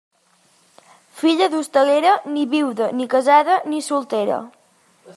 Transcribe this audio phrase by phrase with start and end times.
[1.19, 4.43] Filla d'hostalera, ni viuda, ni casada, ni soltera.